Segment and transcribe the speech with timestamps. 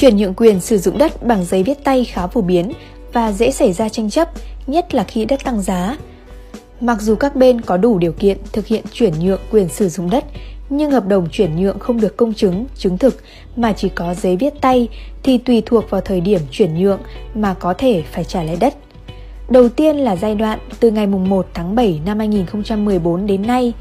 [0.00, 2.72] Chuyển nhượng quyền sử dụng đất bằng giấy viết tay khá phổ biến
[3.12, 4.28] và dễ xảy ra tranh chấp,
[4.66, 5.96] nhất là khi đất tăng giá.
[6.80, 10.10] Mặc dù các bên có đủ điều kiện thực hiện chuyển nhượng quyền sử dụng
[10.10, 10.24] đất,
[10.70, 13.16] nhưng hợp đồng chuyển nhượng không được công chứng, chứng thực
[13.56, 14.88] mà chỉ có giấy viết tay
[15.22, 17.00] thì tùy thuộc vào thời điểm chuyển nhượng
[17.34, 18.74] mà có thể phải trả lại đất.
[19.48, 23.72] Đầu tiên là giai đoạn từ ngày 1 tháng 7 năm 2014 đến nay.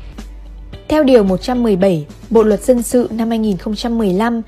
[0.87, 4.41] Theo Điều 117 Bộ Luật Dân sự năm 2015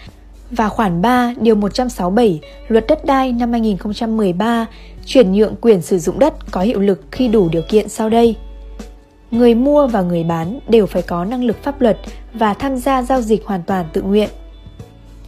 [0.52, 4.66] và khoản 3 Điều 167 Luật Đất đai năm 2013,
[5.05, 8.35] chuyển nhượng quyền sử dụng đất có hiệu lực khi đủ điều kiện sau đây.
[9.31, 11.98] Người mua và người bán đều phải có năng lực pháp luật
[12.34, 14.29] và tham gia giao dịch hoàn toàn tự nguyện.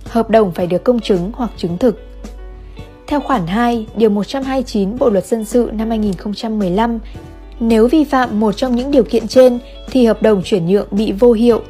[0.05, 1.99] Hợp đồng phải được công chứng hoặc chứng thực.
[3.07, 6.99] Theo khoản 2, Điều 129 Bộ Luật Dân sự năm 2015,
[7.59, 9.59] nếu vi phạm một trong những điều kiện trên
[9.91, 11.61] thì hợp đồng chuyển nhượng bị vô hiệu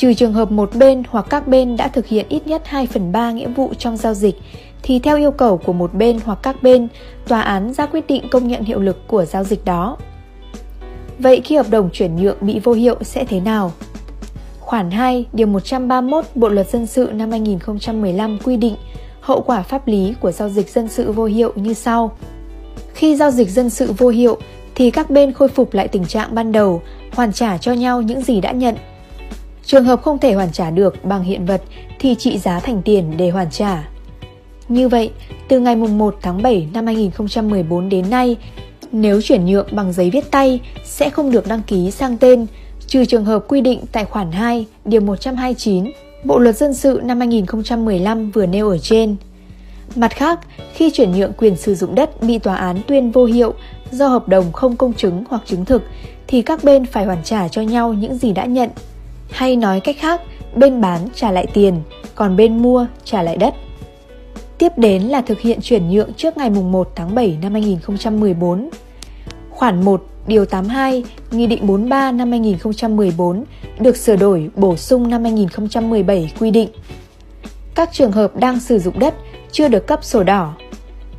[0.00, 3.12] Trừ trường hợp một bên hoặc các bên đã thực hiện ít nhất 2 phần
[3.12, 4.34] 3 nghĩa vụ trong giao dịch,
[4.82, 6.88] thì theo yêu cầu của một bên hoặc các bên,
[7.28, 9.96] tòa án ra quyết định công nhận hiệu lực của giao dịch đó.
[11.18, 13.72] Vậy khi hợp đồng chuyển nhượng bị vô hiệu sẽ thế nào?
[14.60, 18.76] Khoản 2, Điều 131 Bộ Luật Dân sự năm 2015 quy định
[19.20, 22.16] hậu quả pháp lý của giao dịch dân sự vô hiệu như sau.
[22.94, 24.38] Khi giao dịch dân sự vô hiệu
[24.74, 26.82] thì các bên khôi phục lại tình trạng ban đầu,
[27.12, 28.74] hoàn trả cho nhau những gì đã nhận
[29.64, 31.62] Trường hợp không thể hoàn trả được bằng hiện vật
[31.98, 33.88] thì trị giá thành tiền để hoàn trả.
[34.68, 35.10] Như vậy,
[35.48, 38.36] từ ngày 1 tháng 7 năm 2014 đến nay,
[38.92, 42.46] nếu chuyển nhượng bằng giấy viết tay sẽ không được đăng ký sang tên,
[42.86, 45.84] trừ trường hợp quy định tại khoản 2, điều 129,
[46.24, 49.16] Bộ Luật Dân sự năm 2015 vừa nêu ở trên.
[49.96, 50.40] Mặt khác,
[50.74, 53.54] khi chuyển nhượng quyền sử dụng đất bị tòa án tuyên vô hiệu
[53.90, 55.82] do hợp đồng không công chứng hoặc chứng thực
[56.26, 58.70] thì các bên phải hoàn trả cho nhau những gì đã nhận
[59.30, 60.20] hay nói cách khác,
[60.54, 61.82] bên bán trả lại tiền,
[62.14, 63.54] còn bên mua trả lại đất.
[64.58, 68.70] Tiếp đến là thực hiện chuyển nhượng trước ngày 1 tháng 7 năm 2014.
[69.50, 73.44] Khoản 1, Điều 82, Nghị định 43 năm 2014
[73.78, 76.68] được sửa đổi bổ sung năm 2017 quy định
[77.80, 79.14] các trường hợp đang sử dụng đất
[79.52, 80.54] chưa được cấp sổ đỏ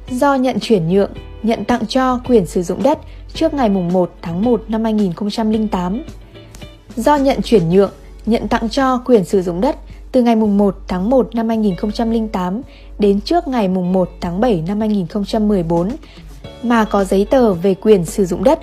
[0.09, 1.12] do nhận chuyển nhượng,
[1.44, 3.00] nhận tặng cho quyền sử dụng đất
[3.34, 6.03] trước ngày 1 tháng 1 năm 2008
[6.96, 7.91] do nhận chuyển nhượng,
[8.26, 9.76] nhận tặng cho quyền sử dụng đất
[10.12, 12.62] từ ngày 1 tháng 1 năm 2008
[13.00, 15.90] đến trước ngày 1 tháng 7 năm 2014
[16.64, 18.59] mà có giấy tờ về quyền sử dụng đất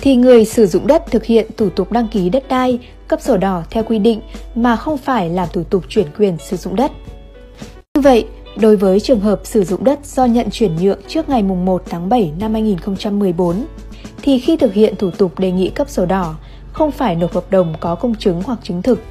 [0.00, 3.36] thì người sử dụng đất thực hiện thủ tục đăng ký đất đai, cấp sổ
[3.36, 4.20] đỏ theo quy định
[4.54, 6.92] mà không phải làm thủ tục chuyển quyền sử dụng đất.
[7.94, 8.26] Như vậy,
[8.56, 12.08] đối với trường hợp sử dụng đất do nhận chuyển nhượng trước ngày 1 tháng
[12.08, 13.64] 7 năm 2014,
[14.22, 16.34] thì khi thực hiện thủ tục đề nghị cấp sổ đỏ,
[16.72, 19.02] không phải nộp hợp đồng có công chứng hoặc chứng thực.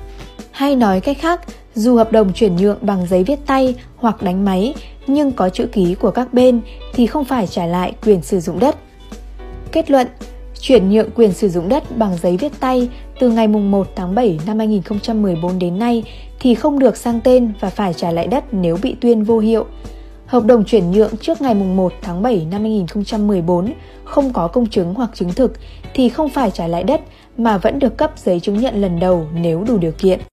[0.51, 1.41] Hay nói cách khác,
[1.75, 4.73] dù hợp đồng chuyển nhượng bằng giấy viết tay hoặc đánh máy
[5.07, 6.61] nhưng có chữ ký của các bên
[6.94, 8.75] thì không phải trả lại quyền sử dụng đất.
[9.72, 10.07] Kết luận,
[10.59, 12.89] chuyển nhượng quyền sử dụng đất bằng giấy viết tay
[13.19, 16.03] từ ngày 1 tháng 7 năm 2014 đến nay
[16.39, 19.66] thì không được sang tên và phải trả lại đất nếu bị tuyên vô hiệu.
[20.31, 24.93] Hợp đồng chuyển nhượng trước ngày 1 tháng 7 năm 2014 không có công chứng
[24.93, 25.53] hoặc chứng thực
[25.93, 27.01] thì không phải trả lại đất
[27.37, 30.19] mà vẫn được cấp giấy chứng nhận lần đầu nếu đủ điều kiện.